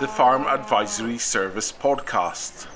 [0.00, 2.66] the Farm Advisory Service podcast.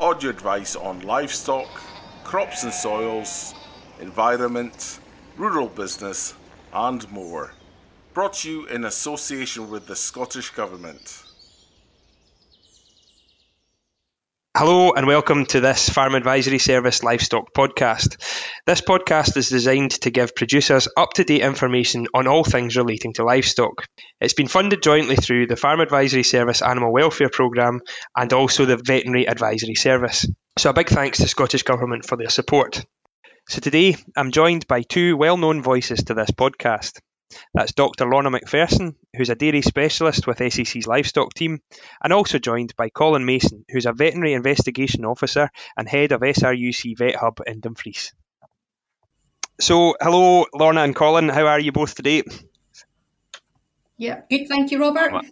[0.00, 1.82] Audio advice on livestock,
[2.24, 3.54] crops and soils,
[4.00, 4.98] environment,
[5.36, 6.34] rural business,
[6.72, 7.52] and more.
[8.14, 11.27] Brought to you in association with the Scottish Government.
[14.58, 18.16] Hello and welcome to this Farm Advisory Service Livestock Podcast.
[18.66, 23.12] This podcast is designed to give producers up to date information on all things relating
[23.12, 23.84] to livestock.
[24.20, 27.82] It's been funded jointly through the Farm Advisory Service Animal Welfare Programme
[28.16, 30.26] and also the Veterinary Advisory Service.
[30.58, 32.84] So, a big thanks to Scottish Government for their support.
[33.48, 36.98] So, today I'm joined by two well known voices to this podcast.
[37.54, 38.08] That's Dr.
[38.08, 41.60] Lorna MacPherson, who's a dairy specialist with SAC's livestock team,
[42.02, 46.96] and also joined by Colin Mason, who's a veterinary investigation officer and head of SRUC
[46.96, 48.12] Vet Hub in Dumfries.
[49.60, 51.28] So, hello, Lorna and Colin.
[51.28, 52.22] How are you both today?
[53.96, 54.46] Yeah, good.
[54.48, 55.24] Thank you, Robert.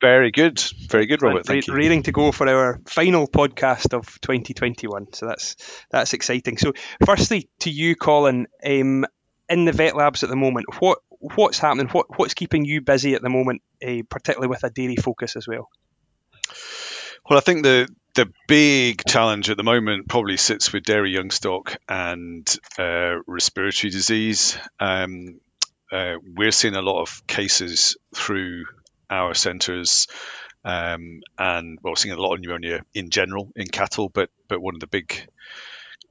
[0.00, 1.44] Very good, very good, Robert.
[1.44, 1.78] Thank Ra- you.
[1.78, 5.12] Raring to go for our final podcast of 2021.
[5.12, 5.56] So that's
[5.90, 6.56] that's exciting.
[6.56, 6.72] So,
[7.04, 9.04] firstly, to you, Colin, um,
[9.48, 11.88] in the vet labs at the moment, what what's happening?
[11.88, 15.46] What what's keeping you busy at the moment, uh, particularly with a dairy focus as
[15.46, 15.68] well?
[17.28, 21.30] Well, I think the the big challenge at the moment probably sits with dairy young
[21.30, 22.46] stock and
[22.78, 24.58] uh, respiratory disease.
[24.80, 25.40] Um,
[25.92, 28.64] uh, we're seeing a lot of cases through
[29.10, 30.06] our centres,
[30.64, 34.74] um, and well, seeing a lot of pneumonia in general in cattle, but but one
[34.74, 35.28] of the big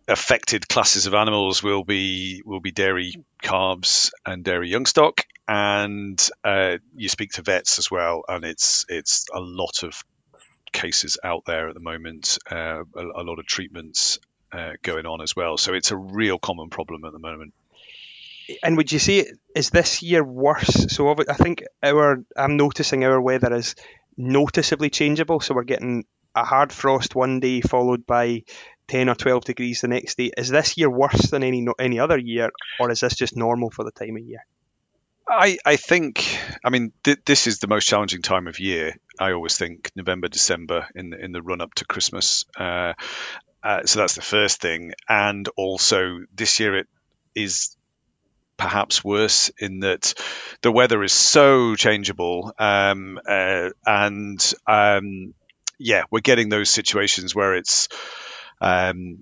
[0.07, 6.29] affected classes of animals will be will be dairy calves and dairy young stock, and
[6.43, 10.03] uh, you speak to vets as well, and it's it's a lot of
[10.71, 14.19] cases out there at the moment, uh, a, a, lot of treatments
[14.51, 15.57] uh, going on as well.
[15.57, 17.53] So it's a real common problem at the moment.
[18.63, 20.95] And would you say is this year worse?
[20.95, 23.75] So I think our I'm noticing our weather is
[24.15, 25.41] noticeably changeable.
[25.41, 28.43] So we're getting a hard frost one day followed by
[28.87, 30.31] 10 or 12 degrees the next day.
[30.37, 33.83] Is this year worse than any any other year, or is this just normal for
[33.83, 34.45] the time of year?
[35.29, 36.25] I, I think,
[36.63, 38.95] I mean, th- this is the most challenging time of year.
[39.19, 42.45] I always think November, December in the, in the run up to Christmas.
[42.57, 42.93] Uh,
[43.61, 44.93] uh, so that's the first thing.
[45.09, 46.87] And also, this year it
[47.35, 47.75] is
[48.55, 50.13] perhaps worse in that
[50.61, 52.53] the weather is so changeable.
[52.57, 55.33] Um, uh, and um,
[55.77, 57.89] yeah, we're getting those situations where it's
[58.61, 59.19] um,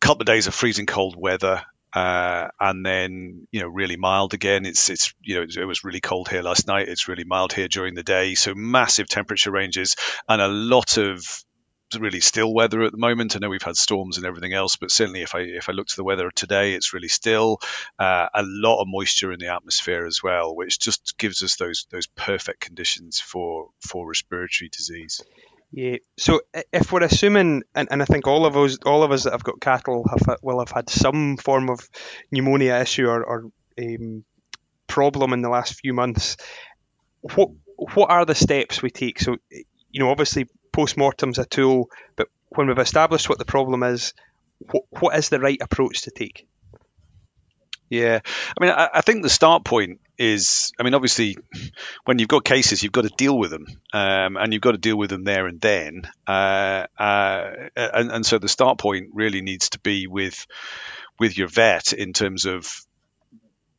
[0.00, 1.62] couple of days of freezing cold weather.
[1.92, 4.66] Uh, and then you know really mild again.
[4.66, 6.88] It's it's you know it was really cold here last night.
[6.88, 8.34] It's really mild here during the day.
[8.34, 9.94] So massive temperature ranges
[10.28, 11.24] and a lot of
[11.96, 13.36] really still weather at the moment.
[13.36, 15.86] I know we've had storms and everything else, but certainly if I if I look
[15.86, 17.60] to the weather today, it's really still.
[17.98, 21.86] Uh, a lot of moisture in the atmosphere as well, which just gives us those
[21.90, 25.22] those perfect conditions for for respiratory disease.
[25.76, 25.96] Yeah.
[26.16, 26.40] So
[26.72, 29.42] if we're assuming, and, and I think all of us, all of us that have
[29.42, 31.80] got cattle have will have had some form of
[32.30, 34.24] pneumonia issue or, or um,
[34.86, 36.36] problem in the last few months.
[37.22, 37.50] What
[37.94, 39.18] what are the steps we take?
[39.18, 44.14] So you know, obviously post-mortem's a tool, but when we've established what the problem is,
[44.70, 46.46] what, what is the right approach to take?
[47.94, 51.36] Yeah, I mean, I, I, think the start point is, I mean, obviously,
[52.04, 54.78] when you've got cases, you've got to deal with them, um, and you've got to
[54.78, 56.02] deal with them there and then.
[56.26, 60.44] Uh, uh, and, and, so the start point really needs to be with
[61.20, 62.68] with your vet in terms of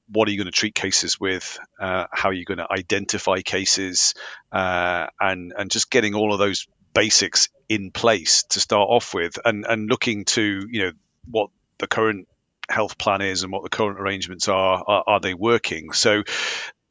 [0.07, 3.41] what are you going to treat cases with, uh, how are you going to identify
[3.41, 4.13] cases,
[4.49, 9.37] uh, and and just getting all of those basics in place to start off with,
[9.43, 10.91] and and looking to you know
[11.29, 11.49] what
[11.79, 12.29] the current
[12.69, 15.91] health plan is and what the current arrangements are, are, are they working?
[15.91, 16.23] So,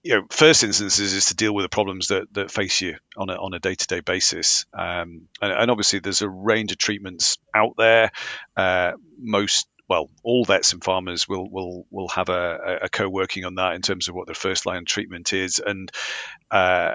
[0.02, 3.30] you know, first instances is to deal with the problems that, that face you on
[3.30, 4.66] a, on a day-to-day basis.
[4.72, 8.12] Um, and, and, obviously there's a range of treatments out there.
[8.56, 13.54] Uh, most, well, all vets and farmers will, will, will have a, a co-working on
[13.56, 15.58] that in terms of what their first line treatment is.
[15.64, 15.90] And,
[16.50, 16.94] uh,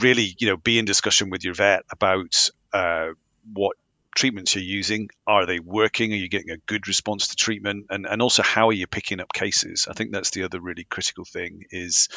[0.00, 3.08] really, you know, be in discussion with your vet about, uh,
[3.52, 3.76] what
[4.18, 5.08] treatments you're using.
[5.28, 6.12] Are they working?
[6.12, 7.86] Are you getting a good response to treatment?
[7.88, 9.86] And and also how are you picking up cases?
[9.88, 12.08] I think that's the other really critical thing is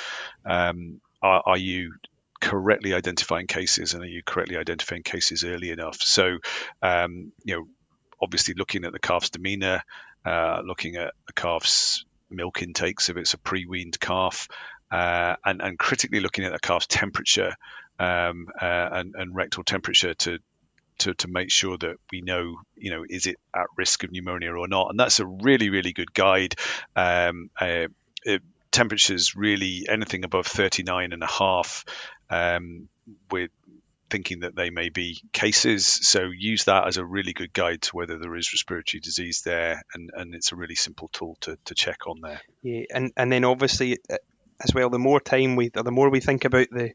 [0.44, 1.94] um, are, are you
[2.39, 6.01] correctly identifying cases and are you correctly identifying cases early enough?
[6.01, 6.39] So
[6.81, 7.68] um, you know
[8.19, 9.83] obviously looking at the calf's demeanor,
[10.25, 14.48] uh, looking at the calf's milk intakes if it's a pre-weaned calf,
[14.89, 17.53] uh, and, and critically looking at the calf's temperature
[18.00, 20.39] um, uh, and, and, rectal temperature to
[21.01, 24.51] to, to make sure that we know, you know, is it at risk of pneumonia
[24.51, 24.89] or not?
[24.89, 26.56] And that's a really, really good guide.
[26.95, 27.88] Um, uh,
[28.24, 31.83] it, temperatures really anything above 39 and a half
[32.30, 32.88] um,
[33.30, 33.51] with
[34.09, 35.86] thinking that they may be cases.
[35.86, 39.81] So use that as a really good guide to whether there is respiratory disease there,
[39.94, 42.42] and, and it's a really simple tool to, to check on there.
[42.62, 44.18] Yeah, and, and then obviously uh,
[44.63, 46.92] as well, the more time we, the more we think about the,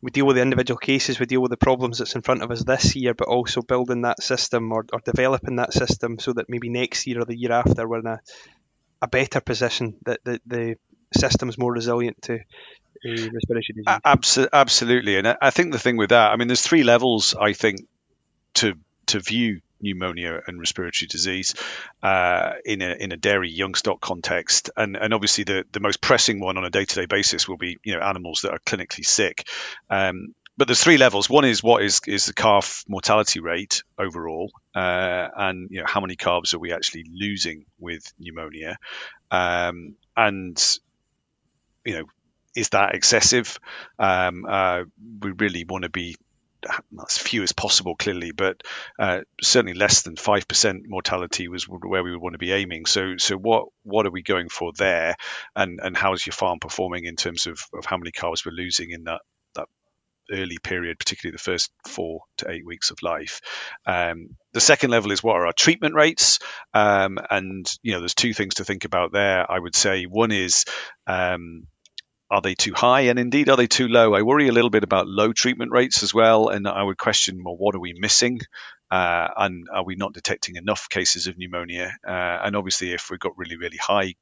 [0.00, 2.50] we deal with the individual cases, we deal with the problems that's in front of
[2.50, 6.48] us this year, but also building that system or, or developing that system so that
[6.48, 8.20] maybe next year or the year after we're in a,
[9.02, 10.76] a better position, that the, the
[11.16, 12.38] system's more resilient to
[13.04, 14.48] respiratory disease.
[14.52, 17.80] Absolutely, and I think the thing with that, I mean, there's three levels I think
[18.54, 18.74] to
[19.06, 21.54] to view pneumonia and respiratory disease
[22.02, 26.00] uh, in a in a dairy young stock context, and and obviously the the most
[26.00, 28.60] pressing one on a day to day basis will be you know animals that are
[28.60, 29.46] clinically sick.
[29.90, 31.28] Um, but there's three levels.
[31.28, 36.00] One is what is is the calf mortality rate overall, uh, and you know how
[36.00, 38.78] many calves are we actually losing with pneumonia,
[39.30, 40.78] um, and
[41.84, 42.04] you know
[42.56, 43.60] is that excessive?
[43.98, 44.84] Um, uh,
[45.20, 46.16] we really want to be
[47.02, 48.62] as few as possible, clearly, but
[48.98, 52.86] uh, certainly less than five percent mortality was where we would want to be aiming.
[52.86, 55.16] So, so what what are we going for there,
[55.54, 58.52] and and how is your farm performing in terms of, of how many calves we're
[58.52, 59.20] losing in that
[59.54, 59.68] that
[60.30, 63.40] early period, particularly the first four to eight weeks of life.
[63.86, 66.38] Um, the second level is what are our treatment rates,
[66.74, 69.50] um, and you know there's two things to think about there.
[69.50, 70.64] I would say one is
[71.06, 71.66] um,
[72.30, 74.14] are they too high and indeed are they too low?
[74.14, 77.42] I worry a little bit about low treatment rates as well, and I would question
[77.44, 78.40] well, what are we missing?
[78.90, 81.92] Uh, and are we not detecting enough cases of pneumonia?
[82.06, 84.14] Uh, and obviously, if we've got really, really high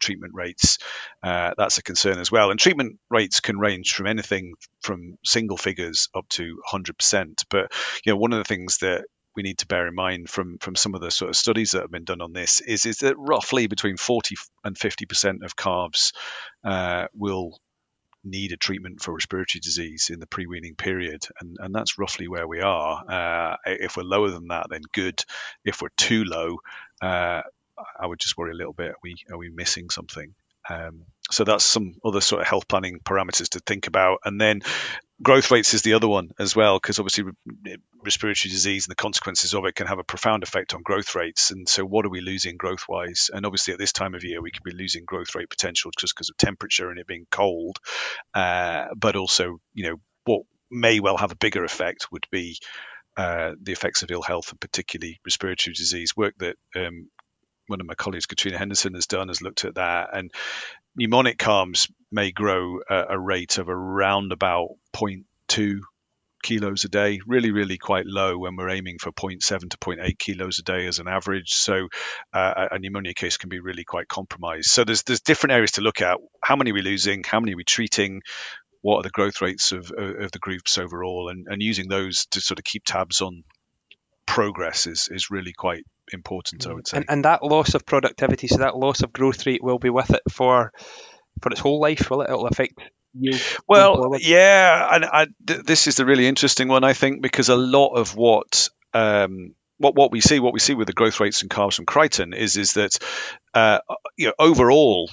[0.00, 0.78] treatment rates,
[1.22, 2.50] uh, that's a concern as well.
[2.50, 7.44] And treatment rates can range from anything from single figures up to 100%.
[7.50, 7.72] But
[8.04, 10.76] you know, one of the things that we need to bear in mind from from
[10.76, 13.16] some of the sort of studies that have been done on this is is that
[13.18, 16.12] roughly between 40 and 50 percent of calves
[16.64, 17.58] uh, will
[18.24, 22.46] need a treatment for respiratory disease in the pre-weaning period, and and that's roughly where
[22.46, 23.04] we are.
[23.08, 25.24] Uh, if we're lower than that, then good.
[25.64, 26.58] If we're too low,
[27.00, 27.42] uh,
[27.98, 28.90] I would just worry a little bit.
[28.90, 30.34] Are we are we missing something?
[30.68, 34.20] Um, so that's some other sort of health planning parameters to think about.
[34.24, 34.60] And then
[35.22, 37.24] growth rates is the other one as well, because obviously
[38.04, 41.50] respiratory disease and the consequences of it can have a profound effect on growth rates.
[41.50, 43.30] And so, what are we losing growth wise?
[43.32, 46.14] And obviously, at this time of year, we could be losing growth rate potential just
[46.14, 47.78] because of temperature and it being cold.
[48.34, 52.58] Uh, but also, you know, what may well have a bigger effect would be
[53.16, 56.16] uh, the effects of ill health and particularly respiratory disease.
[56.16, 57.08] Work that um,
[57.66, 60.32] one of my colleagues, Katrina Henderson, has done has looked at that, and
[60.98, 65.80] pneumonic calves may grow at a rate of around about 0.2
[66.42, 70.58] kilos a day, really, really quite low when we're aiming for 0.7 to 0.8 kilos
[70.58, 71.54] a day as an average.
[71.54, 71.88] So
[72.32, 74.68] uh, a pneumonia case can be really quite compromised.
[74.68, 76.18] So there's there's different areas to look at.
[76.42, 77.22] How many are we losing?
[77.24, 78.22] How many are we treating?
[78.80, 81.28] What are the growth rates of, of the groups overall?
[81.28, 83.44] And, and using those to sort of keep tabs on
[84.26, 86.98] progress is, is really quite important, I would say.
[86.98, 90.10] And, and that loss of productivity, so that loss of growth rate will be with
[90.10, 90.72] it for
[91.40, 92.30] for its whole life, will it?
[92.30, 92.74] It'll affect
[93.14, 93.38] you.
[93.68, 97.56] Well, yeah, and I, th- this is the really interesting one, I think, because a
[97.56, 101.42] lot of what um, what what we see, what we see with the growth rates
[101.42, 102.98] in calves from Crichton is is that
[103.54, 103.78] uh,
[104.16, 105.10] you know overall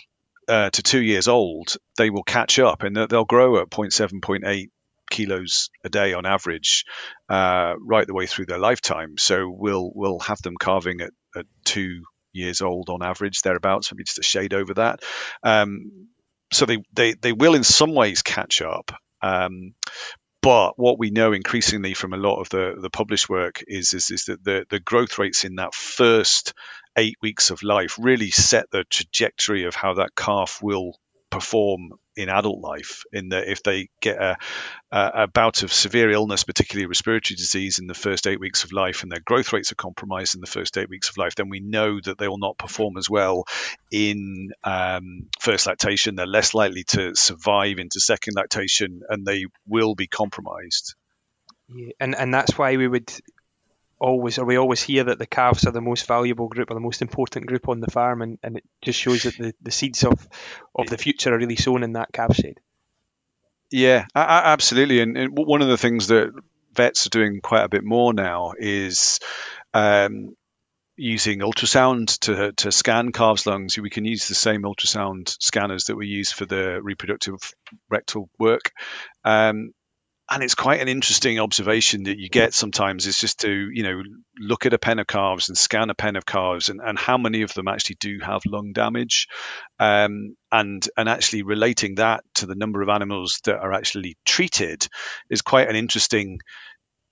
[0.47, 4.69] uh, to two years old, they will catch up and they'll grow at 0.7, 0.8
[5.09, 6.85] kilos a day on average,
[7.29, 9.17] uh, right the way through their lifetime.
[9.17, 14.03] So we'll we'll have them calving at, at two years old on average, thereabouts, maybe
[14.03, 15.01] just a shade over that.
[15.43, 16.09] Um,
[16.51, 18.91] so they, they they will in some ways catch up.
[19.21, 19.73] Um,
[20.41, 24.09] but what we know increasingly from a lot of the, the published work is, is,
[24.09, 26.53] is that the, the growth rates in that first
[26.95, 30.97] eight weeks of life really set the trajectory of how that calf will
[31.29, 34.37] perform in adult life in that if they get a,
[34.91, 39.03] a, bout of severe illness, particularly respiratory disease in the first eight weeks of life
[39.03, 41.59] and their growth rates are compromised in the first eight weeks of life, then we
[41.59, 43.45] know that they will not perform as well
[43.91, 46.15] in um, first lactation.
[46.15, 50.95] They're less likely to survive into second lactation and they will be compromised.
[51.73, 53.11] Yeah, and, and that's why we would
[53.99, 56.79] always or we always hear that the calves are the most valuable group or the
[56.79, 60.03] most important group on the farm and, and it just shows that the, the seeds
[60.03, 60.27] of
[60.75, 62.59] of the future are really sown in that calf shed
[63.71, 66.31] yeah absolutely and, and one of the things that
[66.73, 69.19] vets are doing quite a bit more now is
[69.73, 70.35] um,
[70.99, 73.77] using ultrasound to, to scan calves' lungs.
[73.77, 77.39] We can use the same ultrasound scanners that we use for the reproductive
[77.89, 78.71] rectal work.
[79.23, 79.71] Um,
[80.29, 84.01] and it's quite an interesting observation that you get sometimes is just to you know
[84.37, 87.17] look at a pen of calves and scan a pen of calves and, and how
[87.17, 89.27] many of them actually do have lung damage
[89.79, 94.87] um, and and actually relating that to the number of animals that are actually treated
[95.29, 96.39] is quite an interesting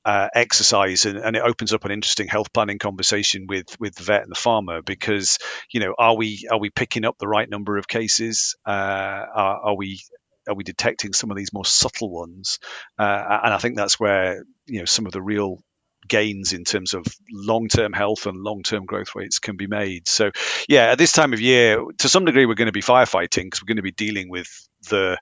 [0.06, 4.04] uh, exercise and, and, it opens up an interesting health planning conversation with with the
[4.04, 5.38] vet and the farmer because
[5.70, 8.56] you know are we are we picking up the right number of cases?
[8.66, 10.00] Uh, are, are, we
[10.48, 12.60] are we detecting some of these more subtle ones
[12.98, 15.60] uh, and I think that's where you know some of the real
[16.08, 20.32] gains in terms of long-term health and long-term growth rates can be made so
[20.70, 23.62] yeah at this time of year to some degree we're going to be firefighting because
[23.62, 24.48] we're going to be dealing with
[24.90, 25.18] the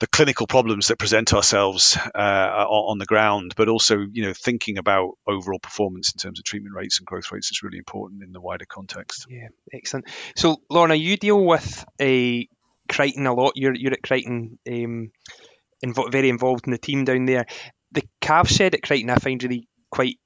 [0.00, 4.78] the clinical problems that present ourselves uh, on the ground, but also you know thinking
[4.78, 8.32] about overall performance in terms of treatment rates and growth rates is really important in
[8.32, 9.26] the wider context.
[9.28, 10.06] Yeah, excellent.
[10.36, 12.48] So, Lorna, you deal with a
[12.90, 13.52] Crichton a lot.
[13.56, 15.10] You're you're at Crichton, um,
[16.10, 17.46] very involved in the team down there.
[17.92, 20.18] The calf shed at Crichton, I find really quite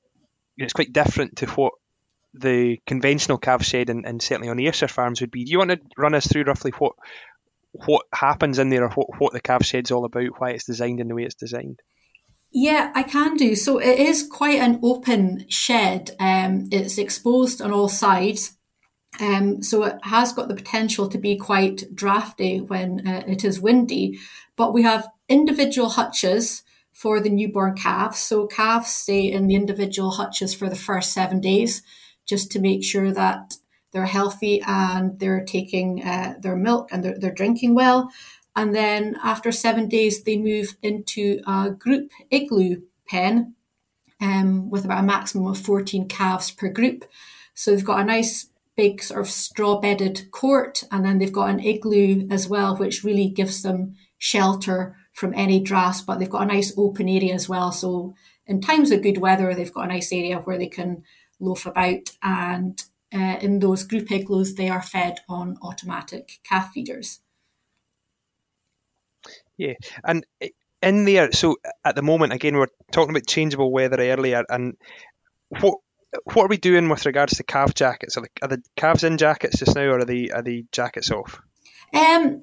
[0.57, 1.73] it's quite different to what
[2.35, 5.45] the conventional calf shed and, and certainly on the Ayrshire farms would be.
[5.45, 6.95] Do you want to run us through roughly what
[7.87, 11.01] what happens in there or what, what the calf shed's all about, why it's designed
[11.01, 11.81] in the way it's designed?
[12.53, 13.57] Yeah, I can do.
[13.57, 16.13] So it is quite an open shed.
[16.21, 18.57] Um, it's exposed on all sides.
[19.21, 23.61] Um, so it has got the potential to be quite drafty when uh, it is
[23.61, 24.19] windy.
[24.57, 28.19] But we have individual hutches for the newborn calves.
[28.19, 31.83] So calves stay in the individual hutches for the first seven days
[32.27, 33.57] just to make sure that
[33.93, 38.11] they're healthy and they're taking uh, their milk and they're, they're drinking well.
[38.57, 43.55] And then after seven days, they move into a group igloo pen
[44.21, 47.05] um, with about a maximum of 14 calves per group.
[47.55, 51.51] So they've got a nice big sort of straw bedded court, and then they've got
[51.51, 56.03] an igloo as well, which really gives them shelter from any drafts.
[56.03, 57.73] But they've got a nice open area as well.
[57.73, 58.15] So
[58.47, 61.03] in times of good weather, they've got a nice area where they can
[61.41, 62.83] loaf about and
[63.15, 67.21] uh, in those group igloos, they are fed on automatic calf feeders.
[69.57, 70.27] Yeah, and
[70.83, 74.75] in there, so at the moment, again, we are talking about changeable weather earlier, and
[75.61, 75.79] what
[76.25, 78.17] what are we doing with regards to calf jackets?
[78.17, 81.11] Are the, are the calves in jackets just now, or are the are the jackets
[81.11, 81.41] off?
[81.93, 82.41] Um,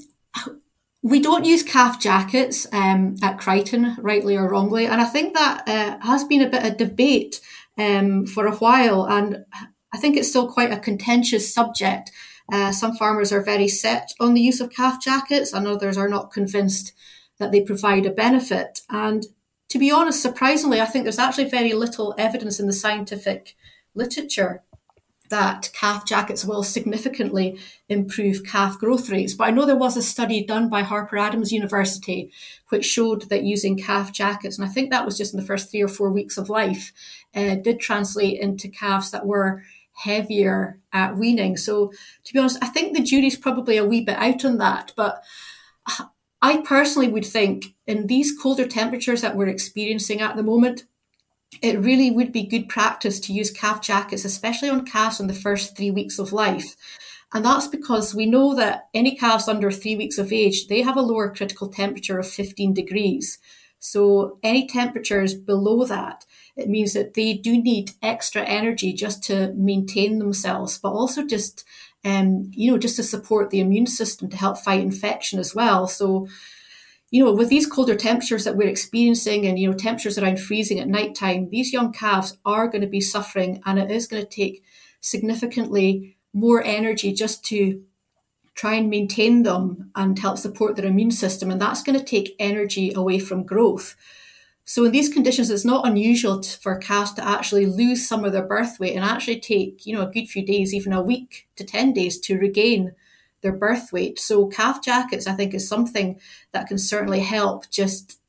[1.04, 5.68] we don't use calf jackets um, at Crichton, rightly or wrongly, and I think that
[5.68, 7.42] uh, has been a bit of debate
[7.78, 9.06] um, for a while.
[9.06, 9.46] And
[9.94, 12.12] I think it's still quite a contentious subject.
[12.52, 16.10] Uh, some farmers are very set on the use of calf jackets, and others are
[16.10, 16.94] not convinced
[17.40, 18.82] that they provide a benefit.
[18.90, 19.26] And
[19.70, 23.56] to be honest, surprisingly, I think there's actually very little evidence in the scientific
[23.96, 24.64] literature
[25.32, 27.58] that calf jackets will significantly
[27.88, 29.34] improve calf growth rates.
[29.34, 32.32] But I know there was a study done by Harper Adams University
[32.70, 35.72] which showed that using calf jackets, and I think that was just in the first
[35.72, 36.92] three or four weeks of life,
[37.34, 41.58] uh, did translate into calves that were heavier at weaning.
[41.58, 41.92] So,
[42.26, 44.94] to be honest, I think the jury's probably a wee bit out on that.
[44.96, 45.24] But
[46.42, 50.86] I personally would think in these colder temperatures that we're experiencing at the moment,
[51.62, 55.34] it really would be good practice to use calf jackets, especially on calves in the
[55.34, 56.76] first three weeks of life.
[57.34, 60.98] And that's because we know that any calves under three weeks of age, they have
[60.98, 63.40] a lower critical temperature of 15 degrees.
[63.80, 69.54] So any temperatures below that, it means that they do need extra energy just to
[69.54, 71.66] maintain themselves, but also just,
[72.06, 75.88] um, you know, just to support the immune system to help fight infection as well.
[75.88, 76.28] So,
[77.12, 80.80] you know, with these colder temperatures that we're experiencing and, you know, temperatures around freezing
[80.80, 84.24] at night time, these young calves are going to be suffering and it is going
[84.24, 84.64] to take
[85.02, 87.84] significantly more energy just to
[88.56, 91.52] try and maintain them and help support their immune system.
[91.52, 93.98] And that's going to take energy away from growth.
[94.64, 98.46] So in these conditions, it's not unusual for calves to actually lose some of their
[98.46, 101.66] birth weight and actually take, you know, a good few days, even a week to
[101.66, 102.94] 10 days to regain
[103.42, 104.20] their birth weight.
[104.20, 106.20] So calf jackets, I think, is something
[106.52, 108.20] that can certainly help just,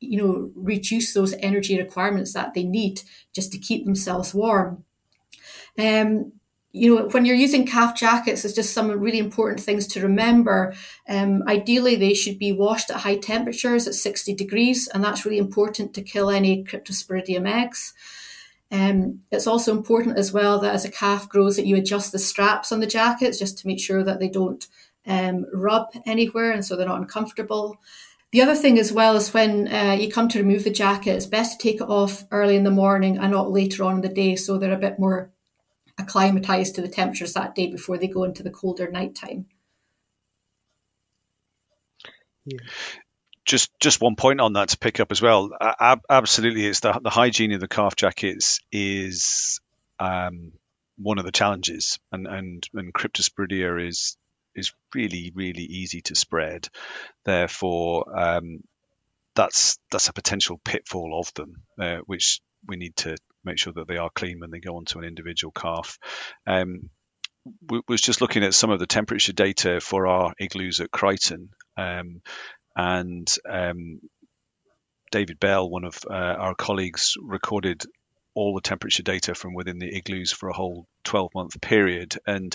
[0.00, 3.02] you know, reduce those energy requirements that they need
[3.34, 4.84] just to keep themselves warm.
[5.78, 6.32] Um,
[6.72, 10.72] you know, when you're using calf jackets, it's just some really important things to remember.
[11.08, 15.38] Um, ideally, they should be washed at high temperatures at 60 degrees, and that's really
[15.38, 17.92] important to kill any cryptosporidium eggs.
[18.72, 22.18] Um, it's also important as well that as a calf grows, that you adjust the
[22.18, 24.66] straps on the jackets just to make sure that they don't
[25.06, 27.80] um, rub anywhere, and so they're not uncomfortable.
[28.32, 31.26] The other thing as well is when uh, you come to remove the jacket, it's
[31.26, 34.08] best to take it off early in the morning and not later on in the
[34.08, 35.32] day, so they're a bit more
[35.98, 39.46] acclimatized to the temperatures that day before they go into the colder nighttime.
[42.44, 42.58] Yeah.
[43.50, 45.50] Just just one point on that to pick up as well.
[45.60, 49.60] Ab- absolutely, it's the the hygiene of the calf jackets is
[49.98, 50.52] um,
[50.96, 54.16] one of the challenges, and and and cryptosporidia is
[54.54, 56.68] is really really easy to spread.
[57.24, 58.62] Therefore, um,
[59.34, 63.88] that's that's a potential pitfall of them, uh, which we need to make sure that
[63.88, 65.98] they are clean when they go onto an individual calf.
[66.46, 66.88] Um,
[67.68, 71.48] we was just looking at some of the temperature data for our igloos at Crichton,
[71.76, 72.20] um,
[72.76, 74.00] and um,
[75.10, 77.82] David Bell, one of uh, our colleagues, recorded
[78.34, 82.16] all the temperature data from within the igloos for a whole 12 month period.
[82.26, 82.54] And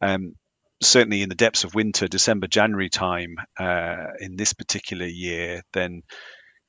[0.00, 0.34] um,
[0.82, 6.02] certainly in the depths of winter, December, January time uh, in this particular year, then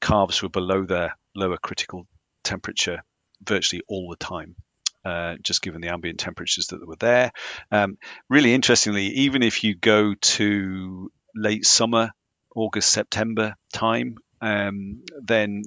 [0.01, 2.07] calves were below their lower critical
[2.43, 3.03] temperature
[3.43, 4.55] virtually all the time.
[5.03, 7.31] Uh, just given the ambient temperatures that were there.
[7.69, 12.09] Um, really interestingly, even if you go to late summer,
[12.55, 15.63] August, September time, um, then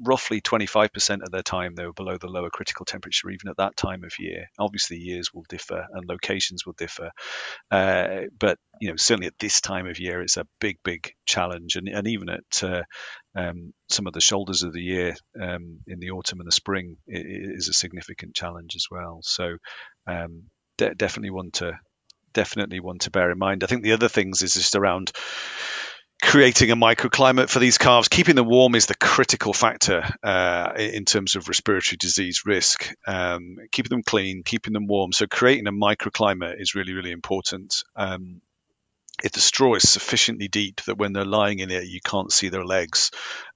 [0.00, 3.76] roughly 25% of their time they were below the lower critical temperature even at that
[3.76, 4.46] time of year.
[4.58, 7.10] Obviously years will differ and locations will differ.
[7.70, 11.76] Uh, but you know certainly at this time of year it's a big big challenge.
[11.76, 12.82] And, and even at uh,
[13.34, 16.96] um, some of the shoulders of the year um, in the autumn and the spring
[17.06, 19.20] it, it is a significant challenge as well.
[19.22, 19.56] So
[20.06, 20.44] um,
[20.76, 21.72] de- definitely one to
[22.38, 25.10] definitely one to bear in mind i think the other things is just around
[26.22, 28.08] creating a microclimate for these calves.
[28.08, 32.92] Keeping them warm is the critical factor uh, in terms of respiratory disease risk.
[33.06, 35.12] Um, keeping them clean, keeping them warm.
[35.12, 37.84] So creating a microclimate is really, really important.
[37.94, 38.40] Um,
[39.22, 42.50] if the straw is sufficiently deep that when they're lying in it, you can't see
[42.50, 43.10] their legs,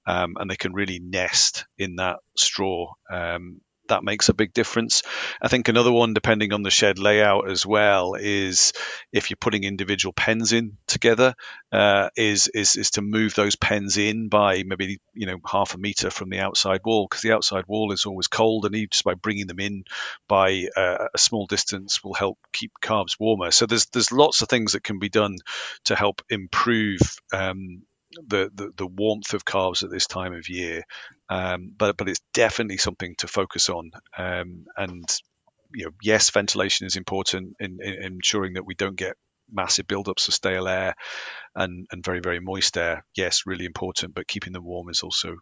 [0.05, 5.03] um, and they can really nest in that straw, um, that makes a big difference.
[5.41, 8.73] I think another one, depending on the shed layout as well, is
[9.11, 11.35] if you're putting individual pens in together,
[11.71, 15.77] uh, is is is to move those pens in by maybe you know half a
[15.77, 19.13] meter from the outside wall because the outside wall is always cold, and just by
[19.13, 19.83] bringing them in
[20.27, 23.51] by uh, a small distance will help keep calves warmer.
[23.51, 25.37] So there's there's lots of things that can be done
[25.85, 27.01] to help improve.
[27.31, 27.83] Um,
[28.27, 30.83] the, the, the warmth of calves at this time of year,
[31.29, 33.91] um, but but it's definitely something to focus on.
[34.17, 35.03] Um, and
[35.73, 39.15] you know, yes, ventilation is important in, in, ensuring that we don't get
[39.51, 40.95] massive buildups of stale air
[41.55, 43.05] and and very very moist air.
[43.15, 45.35] Yes, really important, but keeping them warm is also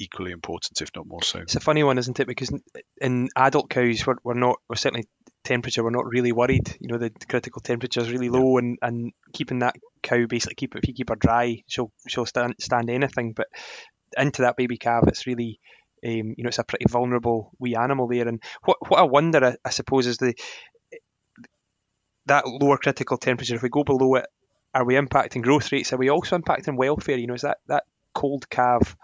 [0.00, 1.40] equally important, if not more so.
[1.40, 2.26] It's a funny one, isn't it?
[2.26, 2.52] Because
[3.00, 5.06] in adult cows, we're, we're not, we're certainly
[5.44, 6.76] temperature, we're not really worried.
[6.80, 10.76] You know, the critical temperature is really low, and, and keeping that cow basically keep
[10.76, 13.32] if you keep her dry, she'll she'll stand stand anything.
[13.32, 13.48] But
[14.16, 15.58] into that baby calf, it's really
[16.06, 18.28] um, you know, it's a pretty vulnerable wee animal there.
[18.28, 20.34] And what what I wonder, I, I suppose, is the
[22.26, 23.54] that lower critical temperature.
[23.54, 24.26] If we go below it,
[24.74, 25.92] are we impacting growth rates?
[25.92, 27.16] Are we also impacting welfare?
[27.16, 28.96] You know, is that that cold calf?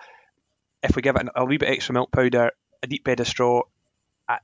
[0.82, 3.62] If we give it a wee bit extra milk powder, a deep bed of straw,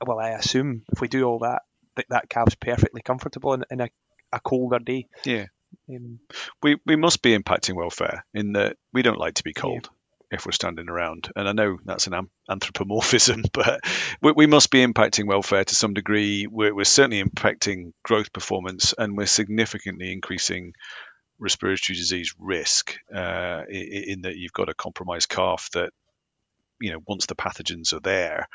[0.05, 1.63] well, I assume if we do all that,
[1.95, 3.89] that that calf's perfectly comfortable in, in a,
[4.31, 5.07] a colder day.
[5.25, 5.45] Yeah.
[5.89, 6.19] Um,
[6.61, 9.81] we we must be impacting welfare in that we don't like to be cold.
[9.83, 9.97] Yeah
[10.31, 11.29] if we're standing around.
[11.35, 13.81] And I know that's an anthropomorphism, but
[14.21, 16.47] we, we must be impacting welfare to some degree.
[16.47, 20.73] We're, we're, certainly impacting growth performance, and we're significantly increasing
[21.39, 25.91] respiratory disease risk uh, in, in, that you've got a compromised calf that,
[26.81, 28.47] you know, once the pathogens are there,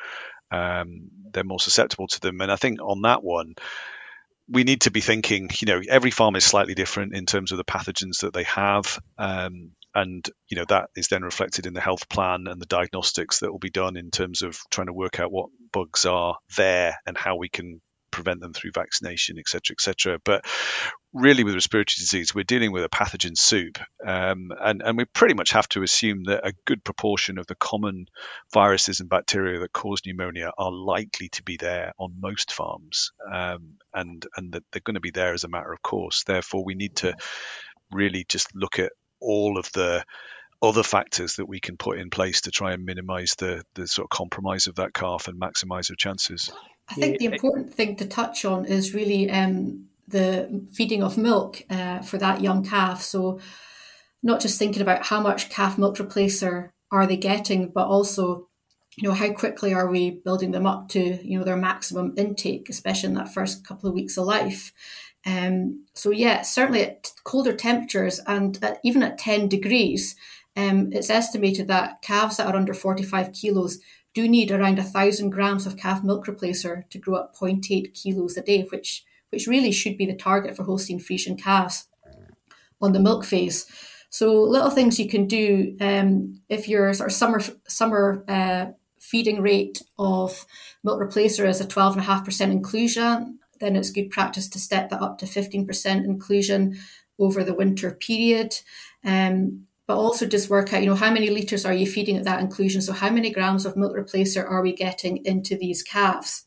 [0.51, 2.41] um, they're more susceptible to them.
[2.41, 3.55] And I think on that one,
[4.53, 7.59] we need to be thinking, you know, every farm is slightly different in terms of
[7.59, 8.99] the pathogens that they have.
[9.19, 13.41] Um, and you know that is then reflected in the health plan and the diagnostics
[13.41, 16.97] that will be done in terms of trying to work out what bugs are there
[17.07, 17.81] and how we can
[18.13, 20.19] prevent them through vaccination, etc., etc.
[20.25, 20.45] But
[21.13, 25.35] really, with respiratory disease, we're dealing with a pathogen soup, um, and and we pretty
[25.35, 28.07] much have to assume that a good proportion of the common
[28.53, 33.75] viruses and bacteria that cause pneumonia are likely to be there on most farms, um,
[33.93, 36.23] and and that they're going to be there as a matter of course.
[36.25, 37.15] Therefore, we need to
[37.91, 40.05] really just look at all of the
[40.63, 44.07] other factors that we can put in place to try and minimize the the sort
[44.07, 46.53] of compromise of that calf and maximize their chances.
[46.93, 51.63] I think the important thing to touch on is really um, the feeding of milk
[51.71, 53.03] uh, for that young calf.
[53.03, 53.41] So,
[54.23, 58.49] not just thinking about how much calf milk replacer are they getting, but also,
[58.97, 62.69] you know, how quickly are we building them up to, you know, their maximum intake,
[62.69, 64.73] especially in that first couple of weeks of life.
[65.25, 70.15] Um, so, yeah, certainly at colder temperatures and at, even at 10 degrees,
[70.57, 73.79] um, it's estimated that calves that are under 45 kilos
[74.15, 78.37] do need around a thousand grams of calf milk replacer to grow up 0.8 kilos
[78.37, 81.89] a day, which which really should be the target for Holstein Friesian calves
[82.83, 83.67] on the milk phase.
[84.11, 88.67] So little things you can do um, if your sort of summer summer uh,
[89.01, 90.45] feeding rate of
[90.85, 95.27] milk replacer is a 12.5% inclusion, then it's good practice to step that up to
[95.27, 96.79] 15% inclusion
[97.19, 98.55] over the winter period.
[99.05, 102.25] Um, but also just work out, you know, how many litres are you feeding at
[102.25, 102.81] that inclusion?
[102.81, 106.47] So how many grams of milk replacer are we getting into these calves?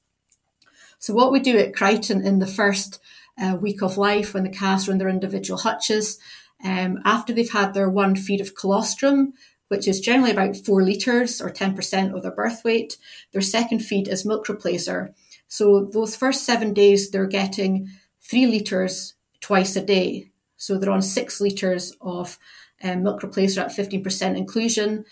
[0.98, 3.00] So what we do at Crichton in the first
[3.40, 6.18] uh, week of life when the calves are in their individual hutches
[6.64, 9.34] um, after they've had their one feed of colostrum,
[9.68, 12.98] which is generally about four litres or 10% of their birth weight,
[13.32, 15.14] their second feed is milk replacer.
[15.48, 20.32] So those first seven days, they're getting three litres twice a day.
[20.58, 22.40] So they're on six litres of
[22.86, 25.06] um, milk replacer at 15% inclusion.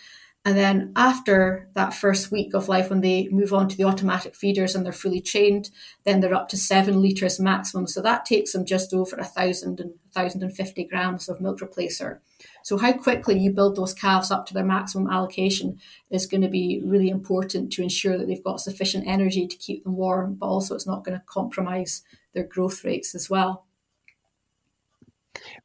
[0.45, 4.35] And then after that first week of life, when they move on to the automatic
[4.35, 5.69] feeders and they're fully trained,
[6.03, 7.87] then they're up to seven litres maximum.
[7.87, 11.59] So that takes them just over a thousand and thousand and fifty grams of milk
[11.59, 12.19] replacer.
[12.61, 16.49] So how quickly you build those calves up to their maximum allocation is going to
[16.49, 20.47] be really important to ensure that they've got sufficient energy to keep them warm, but
[20.47, 23.65] also it's not going to compromise their growth rates as well.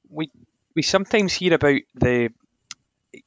[0.08, 0.30] We
[0.78, 2.30] we sometimes hear about the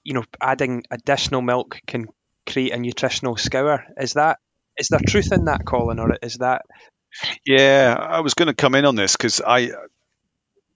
[0.05, 2.07] you know, adding additional milk can
[2.47, 3.83] create a nutritional scour.
[3.99, 4.39] Is that
[4.77, 6.61] is there truth in that, Colin, or is that?
[7.45, 9.71] Yeah, I was going to come in on this because I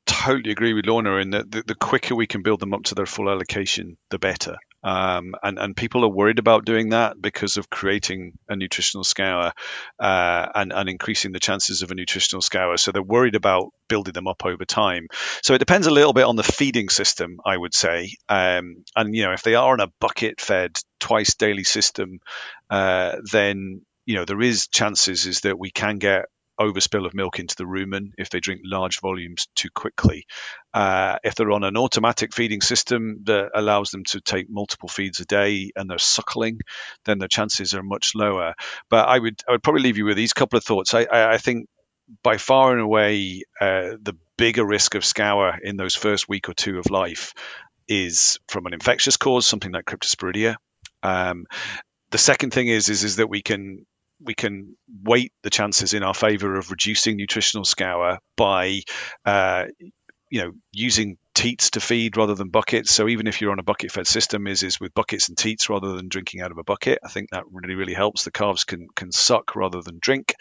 [0.05, 2.95] totally agree with Lorna in that the, the, quicker we can build them up to
[2.95, 4.57] their full allocation, the better.
[4.85, 9.51] Um, and, and people are worried about doing that because of creating a nutritional scour
[9.99, 12.77] uh, and, and increasing the chances of a nutritional scour.
[12.77, 15.07] So they're worried about building them up over time.
[15.41, 18.15] So it depends a little bit on the feeding system, I would say.
[18.29, 22.19] Um, and, you know, if they are on a bucket fed twice daily system,
[22.69, 26.25] uh, then you know there is chances is that we can get
[26.59, 30.25] overspill of milk into the rumen if they drink large volumes too quickly.
[30.73, 35.19] Uh, if they're on an automatic feeding system that allows them to take multiple feeds
[35.19, 36.59] a day and they're suckling,
[37.05, 38.53] then the chances are much lower.
[38.89, 40.93] But I would I would probably leave you with these couple of thoughts.
[40.93, 41.67] I, I, I think
[42.23, 46.53] by far and away uh, the bigger risk of scour in those first week or
[46.53, 47.33] two of life
[47.87, 50.55] is from an infectious cause, something like cryptosporidia.
[51.03, 51.45] Um,
[52.11, 53.85] the second thing is, is is that we can
[54.23, 58.81] we can weight the chances in our favor of reducing nutritional scour by
[59.25, 59.65] uh,
[60.29, 62.91] you know using teats to feed rather than buckets.
[62.91, 65.69] So even if you're on a bucket fed system is is with buckets and teats
[65.69, 68.23] rather than drinking out of a bucket i think that really really helps.
[68.23, 70.33] The calves can can suck rather than drink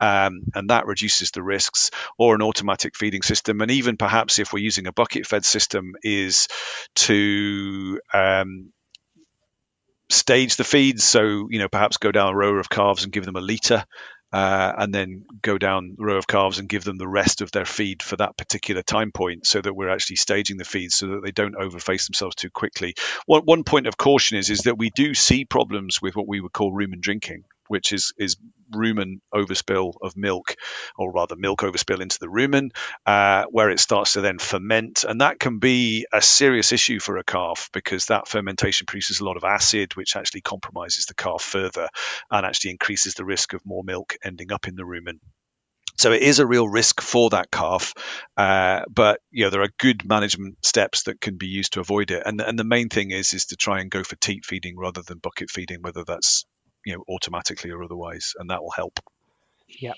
[0.00, 1.90] um, and that reduces the risks.
[2.18, 5.94] Or an automatic feeding system and even perhaps if we're using a bucket fed system
[6.02, 6.48] is
[6.94, 8.72] to um,
[10.12, 11.04] stage the feeds.
[11.04, 13.84] So, you know, perhaps go down a row of calves and give them a litre.
[14.32, 17.52] Uh, and then go down the row of calves and give them the rest of
[17.52, 21.08] their feed for that particular time point so that we're actually staging the feeds so
[21.08, 22.94] that they don't overface themselves too quickly.
[23.26, 26.40] One, one point of caution is, is that we do see problems with what we
[26.40, 28.36] would call rumen drinking which is is
[28.70, 30.54] rumen overspill of milk,
[30.96, 32.68] or rather milk overspill into the rumen,
[33.06, 37.16] uh, where it starts to then ferment, and that can be a serious issue for
[37.16, 41.42] a calf because that fermentation produces a lot of acid, which actually compromises the calf
[41.42, 41.88] further
[42.30, 45.18] and actually increases the risk of more milk ending up in the rumen.
[45.98, 47.92] So it is a real risk for that calf,
[48.36, 52.10] uh, but you know there are good management steps that can be used to avoid
[52.10, 52.22] it.
[52.24, 55.02] And and the main thing is is to try and go for teat feeding rather
[55.02, 56.44] than bucket feeding, whether that's
[56.84, 59.00] you know automatically or otherwise, and that will help.
[59.68, 59.94] Yeah.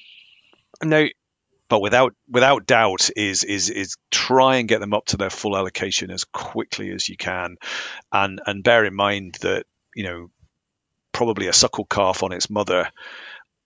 [0.83, 1.07] Now,
[1.69, 5.57] but without without doubt is is is try and get them up to their full
[5.57, 7.57] allocation as quickly as you can,
[8.13, 10.31] and and bear in mind that you know
[11.13, 12.91] probably a suckle calf on its mother,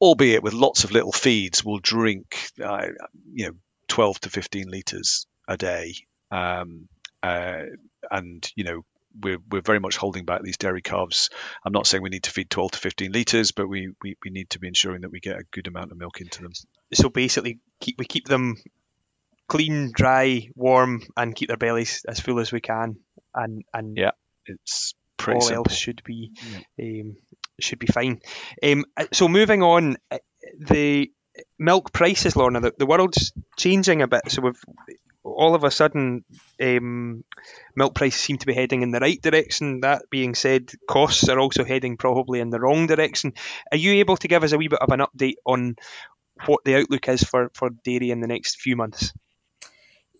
[0.00, 2.88] albeit with lots of little feeds, will drink uh,
[3.32, 3.54] you know
[3.88, 5.94] 12 to 15 liters a day.
[6.30, 6.88] Um,
[7.22, 7.62] uh,
[8.10, 8.84] and you know
[9.20, 11.30] we're, we're very much holding back these dairy calves.
[11.64, 14.30] I'm not saying we need to feed 12 to 15 litres, but we, we, we
[14.30, 16.52] need to be ensuring that we get a good amount of milk into them.
[16.92, 18.56] So basically, keep, we keep them
[19.48, 22.96] clean, dry, warm, and keep their bellies as full as we can.
[23.34, 24.12] And and yeah,
[24.46, 25.64] it's pretty all simple.
[25.66, 26.32] else should be
[26.76, 27.02] yeah.
[27.02, 27.16] um,
[27.58, 28.20] should be fine.
[28.62, 30.18] Um, so moving on, uh,
[30.58, 31.10] the
[31.58, 34.30] milk prices, Lorna, the, the world's changing a bit.
[34.30, 34.60] So we've
[35.36, 36.24] all of a sudden,
[36.60, 37.24] um,
[37.76, 39.80] milk prices seem to be heading in the right direction.
[39.80, 43.32] That being said, costs are also heading probably in the wrong direction.
[43.70, 45.76] Are you able to give us a wee bit of an update on
[46.46, 49.12] what the outlook is for, for dairy in the next few months?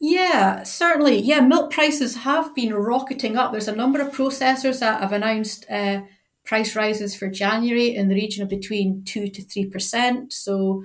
[0.01, 1.21] Yeah, certainly.
[1.21, 3.51] Yeah, milk prices have been rocketing up.
[3.51, 6.03] There's a number of processors that have announced uh,
[6.45, 10.33] price rises for January in the region of between 2 to 3%.
[10.33, 10.85] So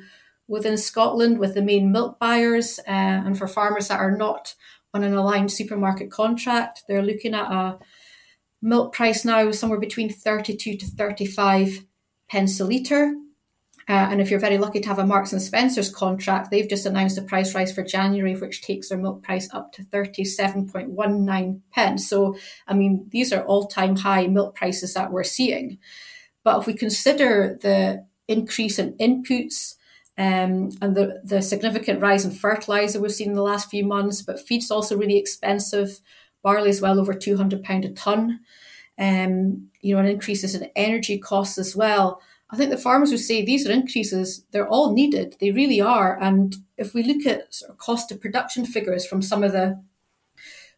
[0.54, 2.92] within Scotland with the main milk buyers uh,
[3.26, 4.54] and for farmers that are not
[4.94, 6.84] on an aligned supermarket contract.
[6.88, 7.80] They're looking at a
[8.62, 11.86] milk price now somewhere between 32 to 35
[12.30, 13.16] pence a litre.
[13.90, 16.86] Uh, and if you're very lucky to have a Marks and Spencer's contract, they've just
[16.86, 22.08] announced a price rise for January, which takes their milk price up to 37.19 pence.
[22.08, 22.38] So,
[22.68, 25.80] I mean, these are all time high milk prices that we're seeing.
[26.44, 29.76] But if we consider the increase in inputs
[30.18, 34.22] um, and the, the significant rise in fertilizer we've seen in the last few months,
[34.22, 36.00] but feed's also really expensive.
[36.44, 38.40] Barley is well over £200 a tonne.
[39.00, 42.22] Um, you know, and increases in energy costs as well.
[42.52, 46.22] I think the farmers would say these are increases, they're all needed, they really are.
[46.22, 49.82] And if we look at sort of cost of production figures from some of the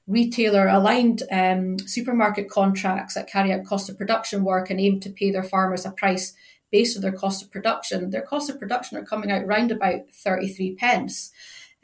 [0.07, 5.09] retailer aligned um, supermarket contracts that carry out cost of production work and aim to
[5.09, 6.33] pay their farmers a price
[6.71, 10.09] based on their cost of production, their cost of production are coming out round about
[10.11, 11.31] 33 pence.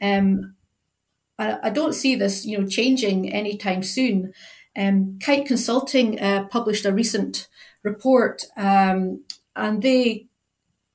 [0.00, 0.54] Um,
[1.38, 4.32] I, I, don't see this, you know, changing anytime soon.
[4.76, 7.48] Um, Kite Consulting uh, published a recent
[7.82, 10.26] report um, and they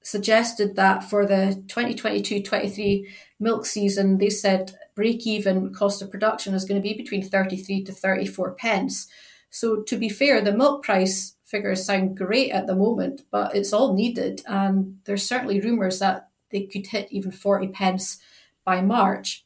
[0.04, 3.06] suggested that for the 2022-23
[3.40, 7.92] milk season, they said break-even cost of production is going to be between 33 to
[7.92, 9.08] 34 pence.
[9.50, 13.74] So to be fair, the milk price figures sound great at the moment, but it's
[13.74, 18.20] all needed, and there's certainly rumours that they could hit even 40 pence
[18.66, 19.46] by March.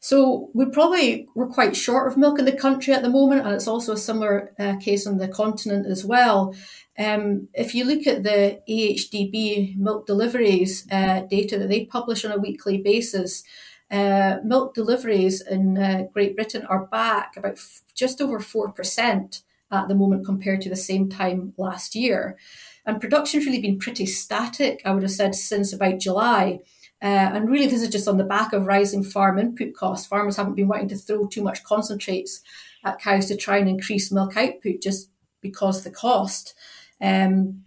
[0.00, 3.54] So we probably we're quite short of milk in the country at the moment, and
[3.54, 6.54] it's also a similar uh, case on the continent as well.
[6.98, 12.32] Um, if you look at the AHDB milk deliveries uh, data that they publish on
[12.32, 13.44] a weekly basis,
[13.90, 19.88] uh, milk deliveries in uh, Great Britain are back about f- just over 4% at
[19.88, 22.36] the moment compared to the same time last year.
[22.84, 26.60] And production's really been pretty static, I would have said, since about July.
[27.02, 30.06] Uh, and really, this is just on the back of rising farm input costs.
[30.06, 32.40] Farmers haven't been wanting to throw too much concentrates
[32.84, 35.10] at cows to try and increase milk output just
[35.42, 36.54] because the cost.
[37.00, 37.64] Um,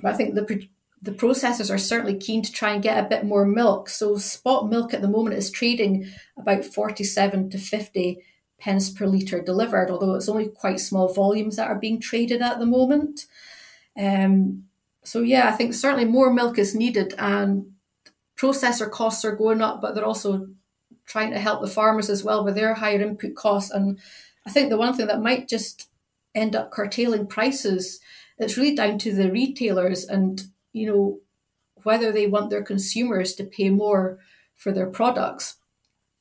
[0.00, 0.68] but I think the
[1.02, 3.88] the processors are certainly keen to try and get a bit more milk.
[3.88, 8.18] So spot milk at the moment is trading about 47 to 50
[8.60, 12.58] pence per litre delivered, although it's only quite small volumes that are being traded at
[12.58, 13.26] the moment.
[13.98, 14.64] Um,
[15.02, 17.72] so yeah, I think certainly more milk is needed and
[18.36, 20.48] processor costs are going up, but they're also
[21.06, 23.70] trying to help the farmers as well with their higher input costs.
[23.70, 23.98] And
[24.46, 25.88] I think the one thing that might just
[26.34, 28.00] end up curtailing prices
[28.40, 30.42] it's really down to the retailers and,
[30.72, 31.20] you know,
[31.82, 34.18] whether they want their consumers to pay more
[34.56, 35.56] for their products.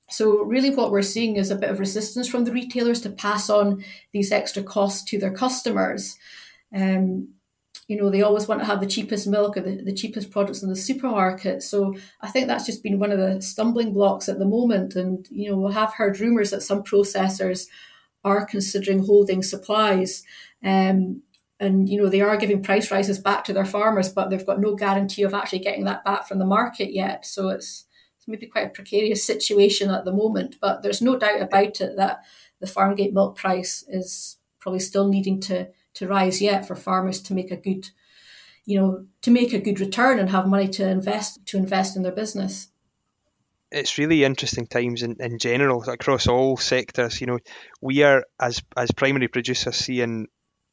[0.10, 3.50] So, really, what we're seeing is a bit of resistance from the retailers to pass
[3.50, 6.18] on these extra costs to their customers.
[6.76, 7.30] Um,
[7.88, 10.62] you know, they always want to have the cheapest milk or the, the cheapest products
[10.62, 11.64] in the supermarket.
[11.64, 14.96] So, I think that's just been one of the stumbling blocks at the moment.
[14.96, 17.68] And, you know, we have heard rumours that some processors
[18.24, 20.24] are considering holding supplies.
[20.64, 21.24] Um,
[21.60, 24.62] and you know they are giving price rises back to their farmers, but they've got
[24.62, 27.26] no guarantee of actually getting that back from the market yet.
[27.26, 27.86] So it's it's
[28.30, 30.56] maybe quite a precarious situation at the moment.
[30.62, 32.20] But there's no doubt about it that
[32.60, 37.22] the farm gate milk price is probably still needing to to rise yet for farmers
[37.22, 37.90] to make a good
[38.66, 42.04] you know to make a good return and have money to invest to invest in
[42.04, 42.68] their business
[43.72, 47.22] it's really interesting times in, in general across all sectors.
[47.22, 47.40] You know,
[47.82, 50.28] we are as as primary producers seeing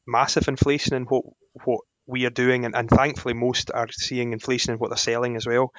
[0.07, 1.23] massive inflation in what
[1.63, 5.35] what we are doing, and, and thankfully most are seeing inflation in what they're selling
[5.35, 5.71] as well.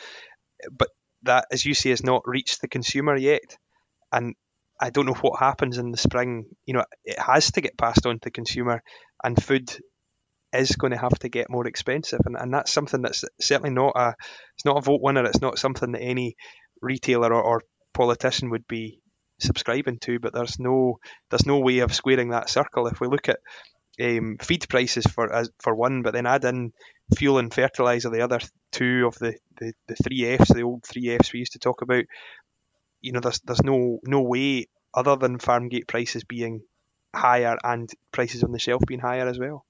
[0.71, 0.91] But
[1.22, 3.57] that, as you say, has not reached the consumer yet,
[4.12, 4.35] and
[4.81, 6.46] I don't know what happens in the spring.
[6.66, 8.83] You know, it has to get passed on to the consumer,
[9.22, 9.70] and food
[10.52, 13.92] is going to have to get more expensive, and, and that's something that's certainly not
[13.96, 14.14] a
[14.54, 15.24] it's not a vote winner.
[15.24, 16.37] It's not something that any
[16.81, 17.62] retailer or, or
[17.94, 19.00] politician would be
[19.40, 20.18] subscribing to.
[20.18, 20.98] But there's no
[21.31, 22.87] there's no way of squaring that circle.
[22.87, 23.40] If we look at
[24.00, 26.72] um, feed prices for for one, but then add in
[27.16, 28.40] fuel and fertilizer, the other
[28.73, 31.83] two of the, the, the three Fs, the old three Fs we used to talk
[31.83, 32.05] about.
[33.01, 36.62] You know, there's there's no no way other than farm gate prices being
[37.14, 39.64] higher and prices on the shelf being higher as well.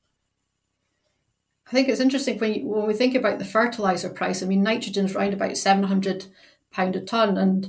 [1.67, 4.43] I think it's interesting when you, when we think about the fertilizer price.
[4.43, 6.27] I mean, nitrogen's around about seven hundred
[6.71, 7.67] pound a ton, and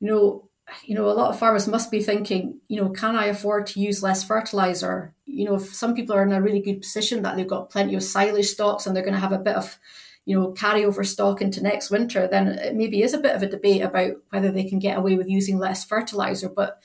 [0.00, 0.48] you know
[0.84, 3.80] you know, a lot of farmers must be thinking, you know, can I afford to
[3.80, 5.14] use less fertilizer?
[5.24, 7.94] You know, if some people are in a really good position that they've got plenty
[7.94, 9.78] of silage stocks and they're going to have a bit of,
[10.24, 13.48] you know, carryover stock into next winter, then it maybe is a bit of a
[13.48, 16.48] debate about whether they can get away with using less fertilizer.
[16.48, 16.82] But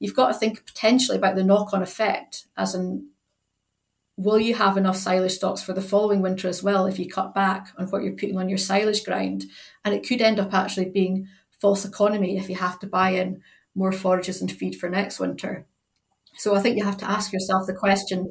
[0.00, 3.08] you've got to think potentially about the knock on effect, as in,
[4.16, 7.34] will you have enough silage stocks for the following winter as well if you cut
[7.34, 9.46] back on what you're putting on your silage ground?
[9.84, 11.26] And it could end up actually being
[11.64, 13.40] false economy if you have to buy in
[13.74, 15.66] more forages and feed for next winter.
[16.36, 18.30] So I think you have to ask yourself the question.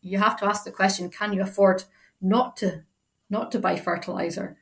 [0.00, 1.84] You have to ask the question: Can you afford
[2.20, 2.82] not to
[3.30, 4.56] not to buy fertilizer?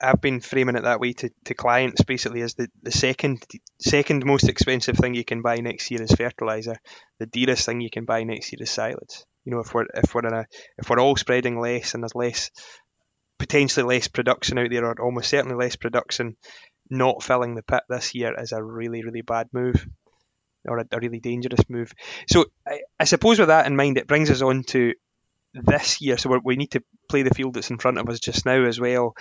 [0.00, 3.44] I've been framing it that way to, to clients basically as the, the second
[3.80, 6.76] second most expensive thing you can buy next year is fertilizer.
[7.20, 9.22] The dearest thing you can buy next year is silage.
[9.44, 10.46] You know, if we're if we're in a
[10.78, 12.50] if we're all spreading less and there's less
[13.38, 16.36] potentially less production out there or almost certainly less production,
[16.90, 19.86] not filling the pit this year is a really, really bad move
[20.66, 21.92] or a, a really dangerous move.
[22.28, 24.94] So I, I, suppose with that in mind, it brings us on to
[25.52, 26.16] this year.
[26.16, 28.80] So we need to play the field that's in front of us just now as
[28.80, 29.14] well.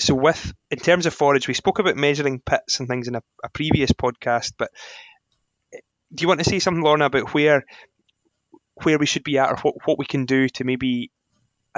[0.00, 3.22] So with in terms of forage, we spoke about measuring pits and things in a,
[3.42, 4.70] a previous podcast, but
[5.74, 5.78] eh,
[6.14, 7.64] do you want to say something, Lorna, about where
[8.84, 11.10] where we should be at or what, what we can do to maybe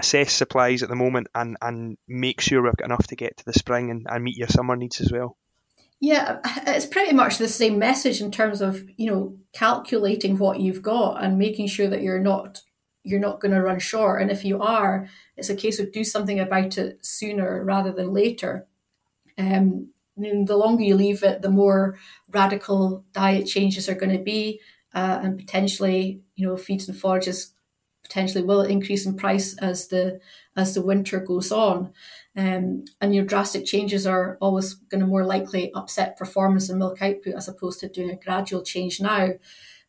[0.01, 3.45] assess supplies at the moment and, and make sure we've got enough to get to
[3.45, 5.37] the spring and, and meet your summer needs as well?
[6.01, 10.83] Yeah, it's pretty much the same message in terms of you know calculating what you've
[10.83, 12.63] got and making sure that you're not
[13.03, 14.21] you're not going to run short.
[14.21, 18.13] And if you are, it's a case of do something about it sooner rather than
[18.13, 18.67] later.
[19.39, 21.99] Um, the longer you leave it, the more
[22.31, 24.61] radical diet changes are going to be,
[24.95, 27.55] uh, and potentially, you know, feeds and forages
[28.11, 30.21] potentially will it increase in price as the
[30.57, 31.93] as the winter goes on.
[32.37, 37.01] Um, and your drastic changes are always going to more likely upset performance and milk
[37.01, 39.31] output as opposed to doing a gradual change now.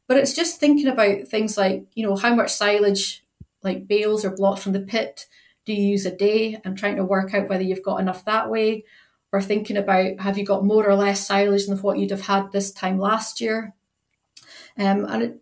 [0.08, 3.24] But it's just thinking about things like, you know, how much silage,
[3.64, 5.28] like bales or blocks from the pit,
[5.66, 8.50] do you use a day and trying to work out whether you've got enough that
[8.50, 8.84] way,
[9.32, 12.52] or thinking about have you got more or less silage than what you'd have had
[12.52, 13.74] this time last year.
[14.78, 15.42] Um, and it,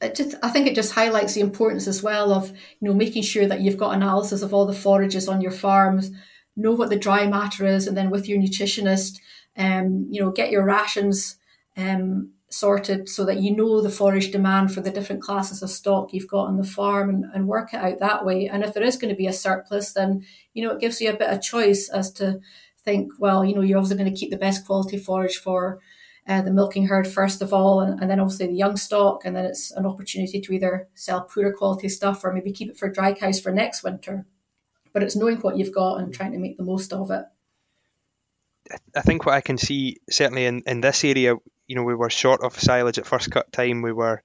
[0.00, 3.22] it just I think it just highlights the importance as well of you know making
[3.22, 6.10] sure that you've got analysis of all the forages on your farms,
[6.56, 9.18] know what the dry matter is, and then with your nutritionist,
[9.56, 11.36] um, you know, get your rations
[11.76, 16.12] um, sorted so that you know the forage demand for the different classes of stock
[16.12, 18.48] you've got on the farm and, and work it out that way.
[18.48, 21.10] And if there is going to be a surplus, then you know it gives you
[21.10, 22.40] a bit of choice as to
[22.84, 25.80] think, well, you know, you're obviously going to keep the best quality forage for
[26.26, 29.34] uh, the milking herd first of all, and, and, then obviously the young stock, and
[29.34, 32.90] then it's an opportunity to either sell poorer quality stuff or maybe keep it for
[32.90, 34.26] dry cows for next winter.
[34.92, 37.24] But it's knowing what you've got and trying to make the most of it.
[38.94, 41.34] I think what I can see certainly in, in this area,
[41.66, 43.82] you know, we were short of silage at first cut time.
[43.82, 44.22] We were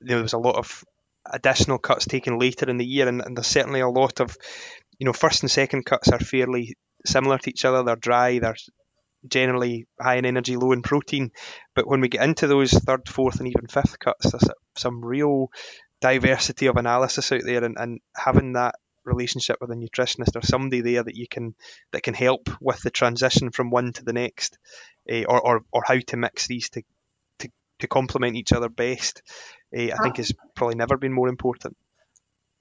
[0.00, 0.84] there was a lot of
[1.26, 4.36] additional cuts taken later in the year, and, and there's certainly a lot of,
[4.98, 7.82] you know, first and second cuts are fairly similar to each other.
[7.82, 8.38] They're dry.
[8.38, 8.56] They're
[9.26, 11.30] generally high in energy, low in protein.
[11.74, 15.50] But when we get into those third, fourth, and even fifth cuts, there's some real
[16.00, 20.80] diversity of analysis out there, and, and having that relationship with a nutritionist or somebody
[20.80, 21.54] there that you can
[21.92, 24.58] that can help with the transition from one to the next,
[25.10, 26.82] uh, or, or or how to mix these to
[27.38, 27.48] to,
[27.80, 29.22] to complement each other best,
[29.76, 31.76] uh, I think has probably never been more important.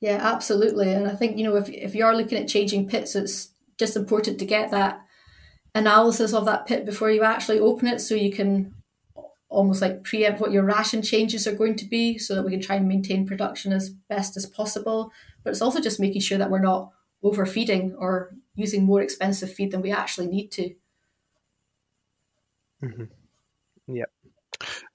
[0.02, 3.16] Yeah, absolutely, and I think you know if if you are looking at changing pits,
[3.16, 5.02] it's just important to get that
[5.76, 8.74] analysis of that pit before you actually open it so you can
[9.50, 12.62] almost like preempt what your ration changes are going to be so that we can
[12.62, 15.12] try and maintain production as best as possible.
[15.44, 16.92] But it's also just making sure that we're not
[17.24, 20.74] overfeeding or using more expensive feed than we actually need to.
[22.84, 23.06] Mm-hmm.
[23.88, 24.06] Yeah.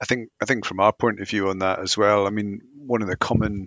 [0.01, 2.61] I think I think from our point of view on that as well, I mean,
[2.77, 3.65] one of the common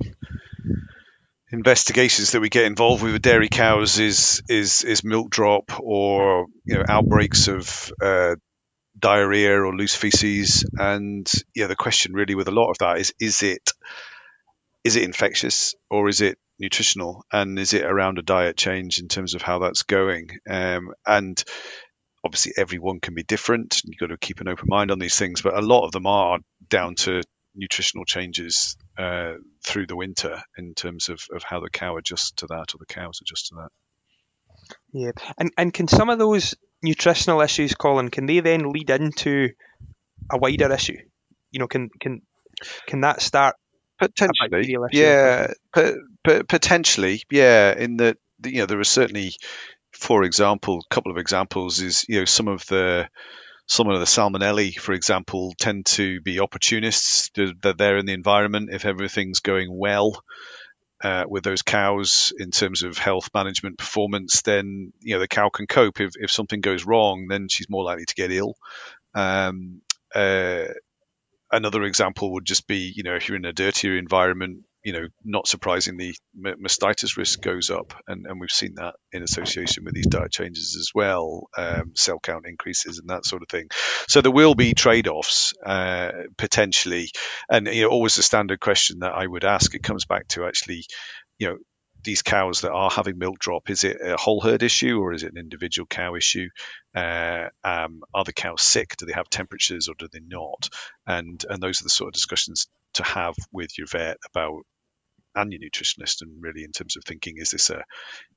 [1.50, 6.46] investigations that we get involved with with dairy cows is is is milk drop or
[6.64, 8.36] you know outbreaks of uh,
[8.98, 10.64] diarrhea or loose feces.
[10.76, 13.72] And yeah the question really with a lot of that is is it
[14.84, 17.24] is it infectious or is it nutritional?
[17.32, 20.30] And is it around a diet change in terms of how that's going?
[20.48, 21.42] Um, and
[22.24, 23.80] obviously everyone can be different.
[23.84, 26.06] You've got to keep an open mind on these things but a lot of them
[26.06, 27.22] are down to
[27.54, 29.34] nutritional changes uh,
[29.64, 32.86] through the winter in terms of, of how the cow adjusts to that or the
[32.86, 33.68] cows adjust to that.
[34.92, 39.50] Yeah, and and can some of those nutritional issues, Colin, can they then lead into
[40.30, 40.98] a wider issue?
[41.50, 42.22] You know, can can
[42.86, 43.56] can that start
[43.98, 44.76] potentially?
[44.92, 47.74] Yeah, but potentially, yeah.
[47.76, 49.32] In that, you know, there are certainly,
[49.92, 53.08] for example, a couple of examples is you know some of the
[53.68, 57.30] some of the salmonellae, for example, tend to be opportunists.
[57.34, 60.22] They're there in the environment if everything's going well.
[61.00, 65.48] Uh, with those cows in terms of health management performance, then you know the cow
[65.48, 66.00] can cope.
[66.00, 68.56] If, if something goes wrong, then she's more likely to get ill.
[69.14, 70.64] Um, uh,
[71.52, 75.06] another example would just be, you know, if you're in a dirtier environment, you know,
[75.22, 80.06] not surprisingly, mastitis risk goes up, and, and we've seen that in association with these
[80.06, 83.68] diet changes as well, um, cell count increases and that sort of thing.
[84.08, 87.10] So there will be trade-offs uh, potentially,
[87.50, 89.74] and you know, always the standard question that I would ask.
[89.74, 90.86] It comes back to actually,
[91.38, 91.58] you know,
[92.02, 95.22] these cows that are having milk drop, is it a whole herd issue or is
[95.22, 96.48] it an individual cow issue?
[96.94, 98.96] Uh, um, are the cows sick?
[98.96, 100.70] Do they have temperatures or do they not?
[101.06, 104.62] And and those are the sort of discussions to have with your vet about
[105.38, 107.82] and your nutritionist, and really in terms of thinking, is this a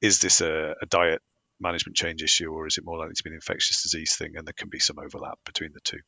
[0.02, 1.22] is this a, a diet
[1.60, 4.34] management change issue or is it more likely to be an infectious disease thing?
[4.36, 6.00] And there can be some overlap between the two.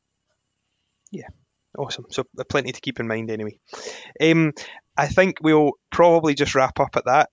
[1.12, 1.28] Yeah,
[1.78, 2.06] Awesome.
[2.12, 3.58] So plenty to keep in mind anyway.
[4.22, 4.54] Um,
[4.96, 7.30] I think we'll probably just wrap up at that.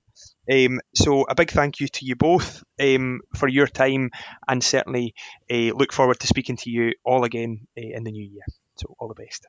[0.51, 4.11] Um, so a big thank you to you both um, for your time,
[4.49, 5.15] and certainly
[5.51, 8.45] uh, look forward to speaking to you all again uh, in the new year.
[8.77, 9.47] So all the best.